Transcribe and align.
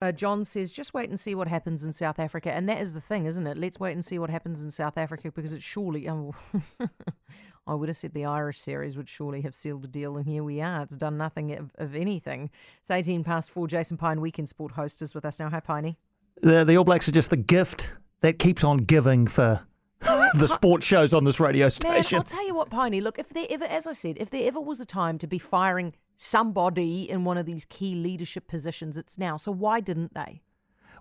Uh, 0.00 0.12
John 0.12 0.44
says, 0.44 0.70
just 0.70 0.94
wait 0.94 1.08
and 1.08 1.18
see 1.18 1.34
what 1.34 1.48
happens 1.48 1.84
in 1.84 1.92
South 1.92 2.20
Africa. 2.20 2.52
And 2.52 2.68
that 2.68 2.80
is 2.80 2.94
the 2.94 3.00
thing, 3.00 3.26
isn't 3.26 3.46
it? 3.46 3.56
Let's 3.56 3.80
wait 3.80 3.94
and 3.94 4.04
see 4.04 4.18
what 4.18 4.30
happens 4.30 4.62
in 4.62 4.70
South 4.70 4.96
Africa 4.96 5.32
because 5.32 5.52
it 5.52 5.62
surely. 5.62 6.08
Oh, 6.08 6.34
I 7.66 7.74
would 7.74 7.88
have 7.88 7.96
said 7.96 8.14
the 8.14 8.24
Irish 8.24 8.60
series 8.60 8.96
would 8.96 9.08
surely 9.08 9.42
have 9.42 9.54
sealed 9.54 9.82
the 9.82 9.88
deal, 9.88 10.16
and 10.16 10.26
here 10.26 10.42
we 10.42 10.60
are. 10.60 10.82
It's 10.82 10.96
done 10.96 11.18
nothing 11.18 11.52
of, 11.52 11.72
of 11.76 11.94
anything. 11.94 12.50
It's 12.80 12.90
18 12.90 13.24
past 13.24 13.50
four. 13.50 13.66
Jason 13.66 13.96
Pine, 13.96 14.20
Weekend 14.20 14.48
Sport 14.48 14.72
host, 14.72 15.02
is 15.02 15.14
with 15.14 15.24
us 15.24 15.38
now. 15.38 15.50
Hi, 15.50 15.60
Piney. 15.60 15.98
The, 16.40 16.64
the 16.64 16.76
All 16.78 16.84
Blacks 16.84 17.08
are 17.08 17.12
just 17.12 17.30
the 17.30 17.36
gift 17.36 17.92
that 18.20 18.38
keeps 18.38 18.62
on 18.64 18.78
giving 18.78 19.26
for 19.26 19.60
the 20.00 20.46
sports 20.46 20.86
shows 20.86 21.12
on 21.12 21.24
this 21.24 21.40
radio 21.40 21.64
Man, 21.64 21.70
station. 21.70 22.18
I'll 22.18 22.24
tell 22.24 22.46
you 22.46 22.54
what, 22.54 22.70
Piney. 22.70 23.00
Look, 23.00 23.18
if 23.18 23.30
there 23.30 23.46
ever, 23.50 23.64
as 23.64 23.86
I 23.86 23.92
said, 23.92 24.16
if 24.18 24.30
there 24.30 24.46
ever 24.46 24.60
was 24.60 24.80
a 24.80 24.86
time 24.86 25.18
to 25.18 25.26
be 25.26 25.38
firing 25.38 25.92
somebody 26.18 27.08
in 27.08 27.24
one 27.24 27.38
of 27.38 27.46
these 27.46 27.64
key 27.64 27.94
leadership 27.94 28.48
positions, 28.48 28.98
it's 28.98 29.16
now. 29.16 29.38
So 29.38 29.50
why 29.50 29.80
didn't 29.80 30.12
they? 30.14 30.42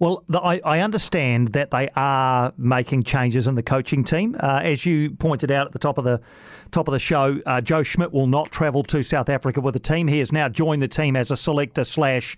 Well, 0.00 0.24
the, 0.28 0.40
I, 0.40 0.60
I 0.64 0.80
understand 0.80 1.48
that 1.52 1.70
they 1.70 1.88
are 1.94 2.52
making 2.58 3.04
changes 3.04 3.46
in 3.46 3.54
the 3.54 3.62
coaching 3.62 4.02
team. 4.02 4.36
Uh, 4.40 4.60
as 4.62 4.84
you 4.84 5.12
pointed 5.12 5.52
out 5.52 5.66
at 5.68 5.72
the 5.72 5.78
top 5.78 5.98
of 5.98 6.04
the 6.04 6.20
top 6.72 6.88
of 6.88 6.92
the 6.92 6.98
show, 6.98 7.40
uh, 7.46 7.60
Joe 7.60 7.84
Schmidt 7.84 8.12
will 8.12 8.26
not 8.26 8.50
travel 8.50 8.82
to 8.84 9.04
South 9.04 9.28
Africa 9.28 9.60
with 9.60 9.74
the 9.74 9.80
team. 9.80 10.08
He 10.08 10.18
has 10.18 10.32
now 10.32 10.48
joined 10.48 10.82
the 10.82 10.88
team 10.88 11.14
as 11.14 11.30
a 11.30 11.36
selector 11.36 11.84
slash 11.84 12.36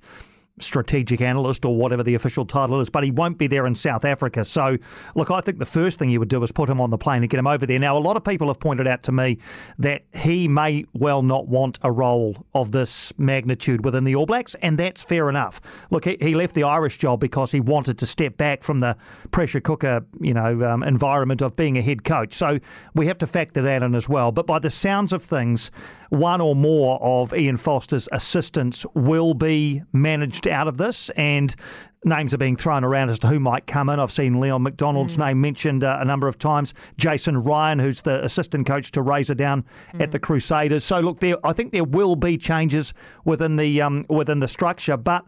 strategic 0.58 1.20
analyst 1.20 1.64
or 1.64 1.76
whatever 1.76 2.02
the 2.02 2.14
official 2.14 2.46
title 2.46 2.80
is, 2.80 2.88
but 2.88 3.04
he 3.04 3.10
won't 3.10 3.38
be 3.38 3.46
there 3.46 3.66
in 3.66 3.74
South 3.74 4.04
Africa. 4.04 4.44
So, 4.44 4.78
look, 5.14 5.30
I 5.30 5.40
think 5.40 5.58
the 5.58 5.66
first 5.66 5.98
thing 5.98 6.10
you 6.10 6.18
would 6.18 6.28
do 6.28 6.42
is 6.42 6.52
put 6.52 6.68
him 6.68 6.80
on 6.80 6.90
the 6.90 6.98
plane 6.98 7.22
and 7.22 7.30
get 7.30 7.38
him 7.38 7.46
over 7.46 7.66
there. 7.66 7.78
Now, 7.78 7.96
a 7.96 8.00
lot 8.00 8.16
of 8.16 8.24
people 8.24 8.48
have 8.48 8.58
pointed 8.58 8.86
out 8.86 9.02
to 9.04 9.12
me 9.12 9.38
that 9.78 10.04
he 10.14 10.48
may 10.48 10.84
well 10.94 11.22
not 11.22 11.48
want 11.48 11.78
a 11.82 11.92
role 11.92 12.46
of 12.54 12.72
this 12.72 13.12
magnitude 13.18 13.84
within 13.84 14.04
the 14.04 14.14
All 14.14 14.26
Blacks, 14.26 14.54
and 14.56 14.78
that's 14.78 15.02
fair 15.02 15.28
enough. 15.28 15.60
Look, 15.90 16.06
he, 16.06 16.16
he 16.20 16.34
left 16.34 16.54
the 16.54 16.62
Irish 16.62 16.98
job 16.98 17.20
because 17.20 17.52
he 17.52 17.60
wanted 17.60 17.98
to 17.98 18.06
step 18.06 18.36
back 18.36 18.62
from 18.62 18.80
the 18.80 18.96
pressure 19.30 19.60
cooker, 19.60 20.04
you 20.20 20.32
know, 20.32 20.62
um, 20.64 20.82
environment 20.82 21.42
of 21.42 21.54
being 21.56 21.76
a 21.76 21.82
head 21.82 22.04
coach. 22.04 22.32
So 22.32 22.58
we 22.94 23.06
have 23.06 23.18
to 23.18 23.26
factor 23.26 23.60
that 23.62 23.82
in 23.82 23.94
as 23.94 24.08
well. 24.08 24.32
But 24.32 24.46
by 24.46 24.58
the 24.58 24.70
sounds 24.70 25.12
of 25.12 25.22
things, 25.22 25.70
one 26.10 26.40
or 26.40 26.54
more 26.54 26.98
of 27.02 27.34
Ian 27.34 27.56
Foster's 27.56 28.08
assistants 28.12 28.86
will 28.94 29.34
be 29.34 29.82
managed 29.92 30.45
out 30.46 30.68
of 30.68 30.76
this, 30.76 31.10
and 31.10 31.54
names 32.04 32.32
are 32.32 32.38
being 32.38 32.56
thrown 32.56 32.84
around 32.84 33.10
as 33.10 33.18
to 33.18 33.26
who 33.26 33.40
might 33.40 33.66
come 33.66 33.88
in. 33.88 33.98
I've 33.98 34.12
seen 34.12 34.40
Leon 34.40 34.62
MacDonald's 34.62 35.18
name 35.18 35.40
mentioned 35.40 35.82
uh, 35.84 35.98
a 36.00 36.04
number 36.04 36.28
of 36.28 36.38
times. 36.38 36.72
Jason 36.96 37.42
Ryan, 37.42 37.78
who's 37.78 38.02
the 38.02 38.24
assistant 38.24 38.66
coach 38.66 38.92
to 38.92 39.02
Razor 39.02 39.34
down 39.34 39.64
at 40.00 40.10
the 40.12 40.18
Crusaders. 40.18 40.84
So 40.84 41.00
look, 41.00 41.18
there 41.18 41.36
I 41.44 41.52
think 41.52 41.72
there 41.72 41.84
will 41.84 42.16
be 42.16 42.38
changes 42.38 42.94
within 43.24 43.56
the 43.56 43.82
um, 43.82 44.06
within 44.08 44.40
the 44.40 44.48
structure, 44.48 44.96
but 44.96 45.24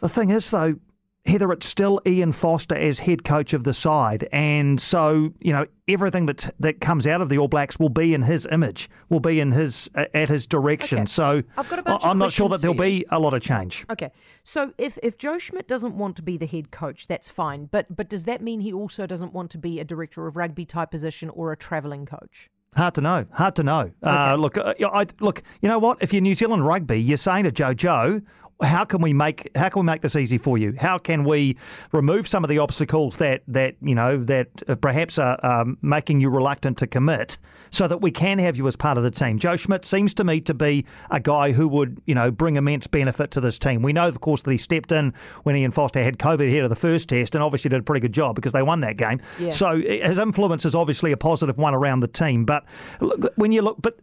the 0.00 0.08
thing 0.08 0.30
is 0.30 0.50
though. 0.50 0.76
Heather, 1.26 1.52
it's 1.52 1.66
still 1.66 2.00
Ian 2.06 2.32
Foster 2.32 2.74
as 2.74 2.98
head 2.98 3.24
coach 3.24 3.52
of 3.52 3.64
the 3.64 3.74
side, 3.74 4.28
and 4.32 4.80
so 4.80 5.32
you 5.40 5.52
know 5.52 5.66
everything 5.88 6.26
that 6.26 6.54
that 6.60 6.80
comes 6.80 7.06
out 7.06 7.20
of 7.20 7.28
the 7.28 7.38
All 7.38 7.48
Blacks 7.48 7.78
will 7.78 7.88
be 7.88 8.14
in 8.14 8.22
his 8.22 8.46
image, 8.50 8.88
will 9.08 9.20
be 9.20 9.40
in 9.40 9.52
his 9.52 9.90
uh, 9.94 10.06
at 10.14 10.28
his 10.28 10.46
direction. 10.46 10.98
Okay. 10.98 11.06
So 11.06 11.42
I've 11.56 11.68
got 11.68 11.78
a 11.78 11.82
bunch 11.82 12.02
of 12.02 12.10
I'm 12.10 12.18
not 12.18 12.32
sure 12.32 12.48
that 12.48 12.60
there'll 12.60 12.76
be 12.76 13.04
a 13.10 13.18
lot 13.18 13.34
of 13.34 13.42
change. 13.42 13.84
Okay, 13.90 14.10
so 14.44 14.72
if 14.78 14.98
if 15.02 15.18
Joe 15.18 15.38
Schmidt 15.38 15.68
doesn't 15.68 15.96
want 15.96 16.16
to 16.16 16.22
be 16.22 16.36
the 16.36 16.46
head 16.46 16.70
coach, 16.70 17.06
that's 17.06 17.28
fine. 17.28 17.66
But 17.66 17.94
but 17.94 18.08
does 18.08 18.24
that 18.24 18.40
mean 18.40 18.60
he 18.60 18.72
also 18.72 19.06
doesn't 19.06 19.32
want 19.32 19.50
to 19.52 19.58
be 19.58 19.80
a 19.80 19.84
director 19.84 20.26
of 20.26 20.36
rugby 20.36 20.64
type 20.64 20.90
position 20.90 21.30
or 21.30 21.52
a 21.52 21.56
travelling 21.56 22.06
coach? 22.06 22.50
Hard 22.76 22.94
to 22.94 23.00
know. 23.00 23.24
Hard 23.32 23.56
to 23.56 23.62
know. 23.62 23.90
Uh, 24.02 24.36
look, 24.38 24.58
uh, 24.58 24.74
I, 24.92 25.06
look. 25.20 25.42
You 25.62 25.68
know 25.68 25.78
what? 25.78 26.02
If 26.02 26.12
you're 26.12 26.20
New 26.20 26.34
Zealand 26.34 26.66
Rugby, 26.66 27.00
you're 27.00 27.16
saying 27.16 27.44
to 27.44 27.50
Joe, 27.50 27.72
Joe, 27.72 28.20
how 28.62 28.84
can 28.84 29.02
we 29.02 29.12
make 29.12 29.50
how 29.54 29.68
can 29.68 29.80
we 29.80 29.86
make 29.86 30.00
this 30.00 30.16
easy 30.16 30.38
for 30.38 30.56
you? 30.56 30.74
How 30.78 30.98
can 30.98 31.24
we 31.24 31.56
remove 31.92 32.26
some 32.26 32.42
of 32.42 32.48
the 32.48 32.58
obstacles 32.58 33.18
that 33.18 33.42
that 33.48 33.76
you 33.82 33.94
know 33.94 34.22
that 34.24 34.48
uh, 34.66 34.74
perhaps 34.76 35.18
are 35.18 35.38
um, 35.44 35.76
making 35.82 36.20
you 36.20 36.30
reluctant 36.30 36.78
to 36.78 36.86
commit, 36.86 37.38
so 37.70 37.86
that 37.86 38.00
we 38.00 38.10
can 38.10 38.38
have 38.38 38.56
you 38.56 38.66
as 38.66 38.74
part 38.74 38.96
of 38.96 39.04
the 39.04 39.10
team? 39.10 39.38
Joe 39.38 39.56
Schmidt 39.56 39.84
seems 39.84 40.14
to 40.14 40.24
me 40.24 40.40
to 40.40 40.54
be 40.54 40.86
a 41.10 41.20
guy 41.20 41.52
who 41.52 41.68
would 41.68 42.00
you 42.06 42.14
know 42.14 42.30
bring 42.30 42.56
immense 42.56 42.86
benefit 42.86 43.30
to 43.32 43.40
this 43.40 43.58
team. 43.58 43.82
We 43.82 43.92
know, 43.92 44.08
of 44.08 44.20
course, 44.20 44.42
that 44.42 44.50
he 44.50 44.58
stepped 44.58 44.90
in 44.90 45.12
when 45.42 45.54
Ian 45.54 45.70
Foster 45.70 46.02
had 46.02 46.18
COVID 46.18 46.48
ahead 46.48 46.64
of 46.64 46.70
the 46.70 46.76
first 46.76 47.10
test, 47.10 47.34
and 47.34 47.44
obviously 47.44 47.68
did 47.68 47.80
a 47.80 47.82
pretty 47.82 48.00
good 48.00 48.14
job 48.14 48.36
because 48.36 48.52
they 48.52 48.62
won 48.62 48.80
that 48.80 48.96
game. 48.96 49.20
Yeah. 49.38 49.50
So 49.50 49.68
uh, 49.68 50.08
his 50.08 50.18
influence 50.18 50.64
is 50.64 50.74
obviously 50.74 51.12
a 51.12 51.16
positive 51.16 51.58
one 51.58 51.74
around 51.74 52.00
the 52.00 52.08
team. 52.08 52.44
But 52.46 52.64
look, 53.00 53.32
when 53.36 53.52
you 53.52 53.62
look, 53.62 53.76
but. 53.82 53.94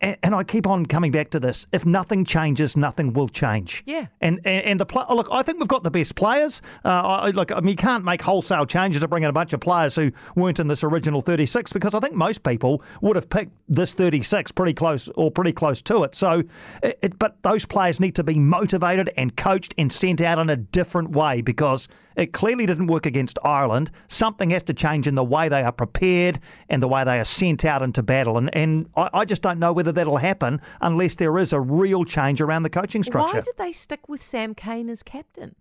And, 0.00 0.16
and 0.22 0.34
I 0.34 0.44
keep 0.44 0.66
on 0.66 0.86
coming 0.86 1.10
back 1.10 1.30
to 1.30 1.40
this. 1.40 1.66
If 1.72 1.86
nothing 1.86 2.24
changes, 2.24 2.76
nothing 2.76 3.12
will 3.12 3.28
change. 3.28 3.82
Yeah. 3.86 4.06
And 4.20 4.40
and, 4.44 4.64
and 4.64 4.80
the 4.80 4.86
pl- 4.86 5.06
oh, 5.08 5.16
look, 5.16 5.28
I 5.30 5.42
think 5.42 5.58
we've 5.58 5.68
got 5.68 5.82
the 5.82 5.90
best 5.90 6.14
players. 6.14 6.62
Uh, 6.84 6.88
I, 6.88 7.30
look, 7.30 7.52
I 7.52 7.60
mean, 7.60 7.68
you 7.68 7.76
can't 7.76 8.04
make 8.04 8.22
wholesale 8.22 8.66
changes 8.66 9.02
to 9.02 9.08
bring 9.08 9.22
in 9.22 9.30
a 9.30 9.32
bunch 9.32 9.52
of 9.52 9.60
players 9.60 9.94
who 9.94 10.10
weren't 10.36 10.60
in 10.60 10.66
this 10.66 10.84
original 10.84 11.20
36 11.20 11.72
because 11.72 11.94
I 11.94 12.00
think 12.00 12.14
most 12.14 12.42
people 12.42 12.82
would 13.00 13.16
have 13.16 13.28
picked 13.28 13.52
this 13.68 13.94
36 13.94 14.52
pretty 14.52 14.74
close 14.74 15.08
or 15.16 15.30
pretty 15.30 15.52
close 15.52 15.82
to 15.82 16.04
it. 16.04 16.14
So, 16.14 16.42
it, 16.82 16.98
it, 17.02 17.18
but 17.18 17.42
those 17.42 17.64
players 17.64 18.00
need 18.00 18.14
to 18.16 18.24
be 18.24 18.38
motivated 18.38 19.10
and 19.16 19.36
coached 19.36 19.74
and 19.78 19.92
sent 19.92 20.20
out 20.20 20.38
in 20.38 20.50
a 20.50 20.56
different 20.56 21.10
way 21.10 21.40
because 21.40 21.88
it 22.16 22.32
clearly 22.32 22.66
didn't 22.66 22.86
work 22.86 23.06
against 23.06 23.38
Ireland. 23.44 23.90
Something 24.08 24.50
has 24.50 24.62
to 24.64 24.74
change 24.74 25.06
in 25.06 25.14
the 25.14 25.24
way 25.24 25.48
they 25.48 25.62
are 25.62 25.72
prepared 25.72 26.40
and 26.68 26.82
the 26.82 26.88
way 26.88 27.04
they 27.04 27.18
are 27.18 27.24
sent 27.24 27.64
out 27.64 27.82
into 27.82 28.02
battle. 28.02 28.38
And 28.38 28.54
and 28.54 28.88
I, 28.96 29.10
I 29.12 29.24
just 29.24 29.42
don't 29.42 29.58
know 29.58 29.72
whether 29.72 29.92
that'll 29.92 30.16
happen 30.16 30.60
unless 30.80 31.16
there 31.16 31.36
is 31.38 31.52
a 31.52 31.60
real 31.60 32.04
change 32.04 32.40
around 32.40 32.62
the 32.62 32.70
coaching 32.70 33.02
structure. 33.02 33.36
Why 33.36 33.40
did 33.40 33.56
they 33.56 33.72
stick 33.72 34.08
with 34.08 34.22
Sam 34.22 34.54
Cane 34.54 34.88
as 34.88 35.02
captain? 35.02 35.54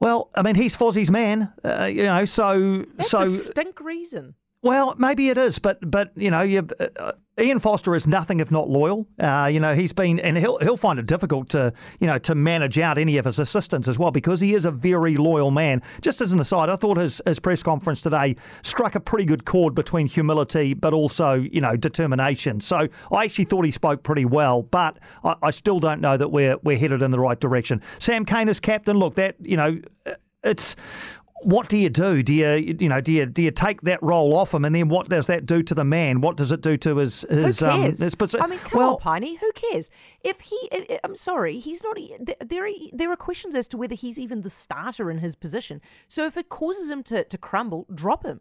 Well, 0.00 0.30
I 0.34 0.42
mean, 0.42 0.54
he's 0.54 0.76
Fozzie's 0.76 1.10
man, 1.10 1.52
uh, 1.64 1.88
you 1.90 2.04
know. 2.04 2.24
So 2.24 2.84
That's 2.96 3.10
so 3.10 3.22
a 3.22 3.26
stink 3.26 3.80
reason. 3.80 4.34
Well, 4.60 4.96
maybe 4.98 5.28
it 5.28 5.38
is, 5.38 5.60
but 5.60 5.78
but 5.88 6.10
you 6.16 6.32
know, 6.32 6.42
you, 6.42 6.66
uh, 6.80 7.12
Ian 7.38 7.60
Foster 7.60 7.94
is 7.94 8.08
nothing 8.08 8.40
if 8.40 8.50
not 8.50 8.68
loyal. 8.68 9.06
Uh, 9.20 9.48
you 9.52 9.60
know, 9.60 9.72
he's 9.72 9.92
been, 9.92 10.18
and 10.18 10.36
he'll 10.36 10.58
he'll 10.58 10.76
find 10.76 10.98
it 10.98 11.06
difficult 11.06 11.48
to 11.50 11.72
you 12.00 12.08
know 12.08 12.18
to 12.18 12.34
manage 12.34 12.76
out 12.76 12.98
any 12.98 13.18
of 13.18 13.24
his 13.24 13.38
assistants 13.38 13.86
as 13.86 14.00
well 14.00 14.10
because 14.10 14.40
he 14.40 14.54
is 14.54 14.66
a 14.66 14.72
very 14.72 15.16
loyal 15.16 15.52
man. 15.52 15.80
Just 16.00 16.20
as 16.20 16.32
an 16.32 16.40
aside, 16.40 16.70
I 16.70 16.74
thought 16.76 16.96
his 16.96 17.22
his 17.24 17.38
press 17.38 17.62
conference 17.62 18.02
today 18.02 18.34
struck 18.62 18.96
a 18.96 19.00
pretty 19.00 19.24
good 19.24 19.44
chord 19.44 19.76
between 19.76 20.08
humility 20.08 20.74
but 20.74 20.92
also 20.92 21.34
you 21.34 21.60
know 21.60 21.76
determination. 21.76 22.60
So 22.60 22.88
I 23.12 23.24
actually 23.24 23.44
thought 23.44 23.64
he 23.64 23.70
spoke 23.70 24.02
pretty 24.02 24.24
well, 24.24 24.62
but 24.62 24.98
I, 25.22 25.36
I 25.40 25.50
still 25.52 25.78
don't 25.78 26.00
know 26.00 26.16
that 26.16 26.32
we're 26.32 26.56
we're 26.64 26.78
headed 26.78 27.02
in 27.02 27.12
the 27.12 27.20
right 27.20 27.38
direction. 27.38 27.80
Sam 28.00 28.24
Cane 28.24 28.48
is 28.48 28.58
captain, 28.58 28.96
look, 28.96 29.14
that 29.14 29.36
you 29.38 29.56
know, 29.56 29.80
it's 30.42 30.74
what 31.42 31.68
do 31.68 31.78
you 31.78 31.88
do? 31.88 32.22
Do 32.22 32.34
you 32.34 32.76
you 32.78 32.88
know 32.88 33.00
do 33.00 33.12
you 33.12 33.26
do 33.26 33.42
you 33.42 33.50
take 33.50 33.82
that 33.82 34.02
role 34.02 34.34
off 34.34 34.54
him, 34.54 34.64
and 34.64 34.74
then 34.74 34.88
what 34.88 35.08
does 35.08 35.26
that 35.28 35.46
do 35.46 35.62
to 35.62 35.74
the 35.74 35.84
man? 35.84 36.20
What 36.20 36.36
does 36.36 36.52
it 36.52 36.60
do 36.60 36.76
to 36.78 36.96
his 36.96 37.22
his 37.30 37.60
Who 37.60 37.66
um 37.66 37.80
his 37.82 38.14
posi- 38.14 38.42
I 38.42 38.46
mean, 38.46 38.58
come 38.60 38.78
well, 38.78 38.94
on, 38.94 38.98
Piney. 38.98 39.36
Who 39.36 39.50
cares? 39.52 39.90
If 40.22 40.40
he, 40.40 40.58
I'm 41.04 41.16
sorry, 41.16 41.58
he's 41.58 41.82
not. 41.82 41.96
There, 42.46 42.66
are, 42.66 42.70
there 42.92 43.10
are 43.10 43.16
questions 43.16 43.54
as 43.54 43.68
to 43.68 43.76
whether 43.76 43.94
he's 43.94 44.18
even 44.18 44.42
the 44.42 44.50
starter 44.50 45.10
in 45.10 45.18
his 45.18 45.36
position. 45.36 45.80
So 46.08 46.26
if 46.26 46.36
it 46.36 46.48
causes 46.48 46.90
him 46.90 47.02
to, 47.04 47.24
to 47.24 47.38
crumble, 47.38 47.86
drop 47.94 48.24
him. 48.24 48.40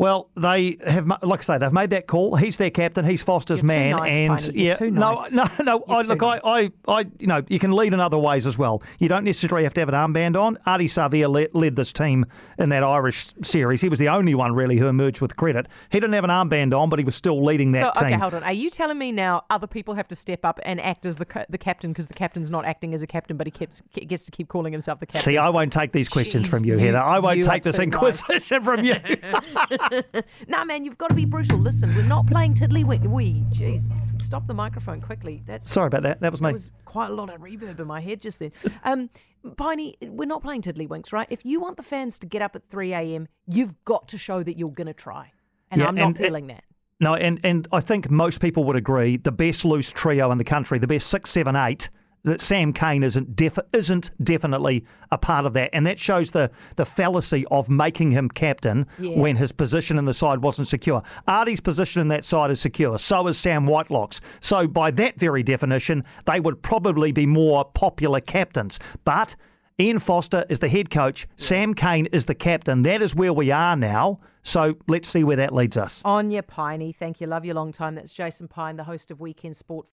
Well, 0.00 0.30
they 0.34 0.78
have, 0.86 1.06
like 1.22 1.40
I 1.40 1.42
say, 1.42 1.58
they've 1.58 1.70
made 1.70 1.90
that 1.90 2.06
call. 2.06 2.34
He's 2.34 2.56
their 2.56 2.70
captain. 2.70 3.04
He's 3.04 3.20
Foster's 3.20 3.58
You're 3.58 3.66
man, 3.66 3.90
nice, 3.96 4.18
and 4.18 4.38
Piney. 4.38 4.64
Yeah, 4.64 4.76
no, 4.80 5.12
nice. 5.12 5.30
no, 5.30 5.44
no. 5.62 5.84
You're 5.86 5.96
I, 5.98 6.00
look, 6.00 6.20
nice. 6.22 6.40
I, 6.42 6.58
I, 6.58 6.70
I, 6.88 7.04
you 7.18 7.26
know, 7.26 7.42
you 7.50 7.58
can 7.58 7.72
lead 7.72 7.92
in 7.92 8.00
other 8.00 8.16
ways 8.16 8.46
as 8.46 8.56
well. 8.56 8.82
You 8.98 9.10
don't 9.10 9.24
necessarily 9.24 9.64
have 9.64 9.74
to 9.74 9.80
have 9.82 9.90
an 9.90 9.94
armband 9.94 10.40
on. 10.40 10.56
Ardie 10.66 10.84
Savea 10.84 11.28
led, 11.28 11.54
led 11.54 11.76
this 11.76 11.92
team 11.92 12.24
in 12.58 12.70
that 12.70 12.82
Irish 12.82 13.34
series. 13.42 13.82
He 13.82 13.90
was 13.90 13.98
the 13.98 14.08
only 14.08 14.34
one 14.34 14.54
really 14.54 14.78
who 14.78 14.86
emerged 14.86 15.20
with 15.20 15.36
credit. 15.36 15.66
He 15.90 16.00
didn't 16.00 16.14
have 16.14 16.24
an 16.24 16.30
armband 16.30 16.74
on, 16.74 16.88
but 16.88 16.98
he 16.98 17.04
was 17.04 17.14
still 17.14 17.44
leading 17.44 17.72
that 17.72 17.94
so 17.94 18.00
team. 18.00 18.14
okay, 18.14 18.22
hold 18.22 18.32
on. 18.32 18.42
Are 18.42 18.54
you 18.54 18.70
telling 18.70 18.96
me 18.96 19.12
now 19.12 19.44
other 19.50 19.66
people 19.66 19.92
have 19.92 20.08
to 20.08 20.16
step 20.16 20.46
up 20.46 20.60
and 20.62 20.80
act 20.80 21.04
as 21.04 21.16
the 21.16 21.44
the 21.50 21.58
captain 21.58 21.92
because 21.92 22.08
the 22.08 22.14
captain's 22.14 22.48
not 22.48 22.64
acting 22.64 22.94
as 22.94 23.02
a 23.02 23.06
captain, 23.06 23.36
but 23.36 23.46
he 23.46 23.50
keeps, 23.50 23.82
gets 23.92 24.24
to 24.24 24.30
keep 24.30 24.48
calling 24.48 24.72
himself 24.72 24.98
the 24.98 25.04
captain? 25.04 25.20
See, 25.20 25.36
I 25.36 25.50
won't 25.50 25.74
take 25.74 25.92
these 25.92 26.08
questions 26.08 26.46
Jeez, 26.46 26.50
from 26.50 26.64
you, 26.64 26.78
Heather. 26.78 26.96
I 26.96 27.18
won't 27.18 27.44
take 27.44 27.64
this 27.64 27.76
too 27.76 27.84
nice. 27.84 27.92
inquisition 28.22 28.62
from 28.62 28.82
you. 28.82 28.94
nah, 30.48 30.64
man, 30.64 30.84
you've 30.84 30.98
got 30.98 31.08
to 31.10 31.14
be 31.14 31.24
brutal. 31.24 31.58
Listen, 31.58 31.94
we're 31.94 32.02
not 32.04 32.26
playing 32.26 32.54
tiddlywink. 32.54 33.06
We, 33.06 33.34
jeez, 33.52 33.90
stop 34.20 34.46
the 34.46 34.54
microphone 34.54 35.00
quickly. 35.00 35.42
That's 35.46 35.70
Sorry 35.70 35.86
about 35.88 36.02
that. 36.02 36.20
That 36.20 36.32
was 36.32 36.40
me. 36.40 36.46
There 36.46 36.52
was 36.54 36.72
quite 36.84 37.10
a 37.10 37.14
lot 37.14 37.32
of 37.32 37.40
reverb 37.40 37.78
in 37.80 37.86
my 37.86 38.00
head 38.00 38.20
just 38.20 38.38
then. 38.38 38.52
Um, 38.84 39.08
Piney, 39.56 39.94
we're 40.02 40.26
not 40.26 40.42
playing 40.42 40.62
tiddlywinks, 40.62 41.12
right? 41.12 41.26
If 41.30 41.44
you 41.44 41.60
want 41.60 41.76
the 41.76 41.82
fans 41.82 42.18
to 42.20 42.26
get 42.26 42.42
up 42.42 42.54
at 42.56 42.68
3 42.68 42.92
a.m., 42.92 43.28
you've 43.46 43.74
got 43.84 44.08
to 44.08 44.18
show 44.18 44.42
that 44.42 44.58
you're 44.58 44.70
going 44.70 44.86
to 44.86 44.92
try. 44.94 45.32
And 45.70 45.80
Yeah, 45.80 45.88
I'm 45.88 45.94
not 45.94 46.06
and- 46.08 46.18
feeling 46.18 46.46
that. 46.48 46.64
No, 47.02 47.14
and, 47.14 47.40
and 47.44 47.66
I 47.72 47.80
think 47.80 48.10
most 48.10 48.42
people 48.42 48.64
would 48.64 48.76
agree 48.76 49.16
the 49.16 49.32
best 49.32 49.64
loose 49.64 49.90
trio 49.90 50.30
in 50.32 50.36
the 50.36 50.44
country, 50.44 50.78
the 50.78 50.86
best 50.86 51.06
six, 51.06 51.30
seven, 51.30 51.56
eight, 51.56 51.88
that 52.24 52.40
Sam 52.40 52.72
Cane 52.72 53.02
isn't 53.02 53.34
def- 53.36 53.58
isn't 53.72 54.10
definitely 54.22 54.84
a 55.10 55.18
part 55.18 55.46
of 55.46 55.52
that, 55.54 55.70
and 55.72 55.86
that 55.86 55.98
shows 55.98 56.30
the 56.32 56.50
the 56.76 56.84
fallacy 56.84 57.44
of 57.50 57.68
making 57.70 58.10
him 58.12 58.28
captain 58.28 58.86
Yeah. 58.98 59.16
when 59.16 59.36
his 59.36 59.52
position 59.52 59.98
in 59.98 60.04
the 60.04 60.12
side 60.14 60.42
wasn't 60.42 60.68
secure. 60.68 61.02
Artie's 61.26 61.60
position 61.60 62.02
in 62.02 62.08
that 62.08 62.24
side 62.24 62.50
is 62.50 62.60
secure. 62.60 62.98
So 62.98 63.26
is 63.28 63.38
Sam 63.38 63.66
Whitelock's. 63.66 64.20
So 64.40 64.66
by 64.66 64.90
that 64.92 65.18
very 65.18 65.42
definition, 65.42 66.04
they 66.26 66.40
would 66.40 66.62
probably 66.62 67.12
be 67.12 67.26
more 67.26 67.64
popular 67.64 68.20
captains, 68.20 68.78
but. 69.04 69.36
Ian 69.78 69.98
Foster 69.98 70.44
is 70.50 70.58
the 70.58 70.68
head 70.68 70.90
coach. 70.90 71.26
Sam 71.36 71.72
Cane 71.72 72.04
is 72.12 72.26
the 72.26 72.34
captain. 72.34 72.82
That 72.82 73.00
is 73.00 73.16
where 73.16 73.32
we 73.32 73.50
are 73.50 73.74
now. 73.76 74.20
So 74.42 74.74
let's 74.88 75.08
see 75.08 75.24
where 75.24 75.36
that 75.36 75.54
leads 75.54 75.78
us. 75.78 76.02
On 76.04 76.30
your 76.30 76.42
Piney, 76.42 76.92
thank 76.92 77.18
you. 77.18 77.26
Love 77.26 77.46
you 77.46 77.54
long 77.54 77.72
time. 77.72 77.94
That's 77.94 78.12
Jason 78.12 78.46
Pine, 78.46 78.76
the 78.76 78.84
host 78.84 79.10
of 79.10 79.20
Weekend 79.22 79.56
Sport 79.56 79.88